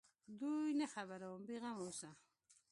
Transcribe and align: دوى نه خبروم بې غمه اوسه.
دوى 0.39 0.67
نه 0.79 0.87
خبروم 0.93 1.41
بې 1.47 1.55
غمه 1.63 1.81
اوسه. 1.85 2.09